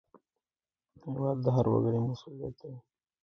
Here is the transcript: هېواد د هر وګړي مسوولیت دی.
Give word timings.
هېواد 1.03 1.37
د 1.43 1.47
هر 1.55 1.65
وګړي 1.71 1.99
مسوولیت 2.07 2.55
دی. 2.61 2.73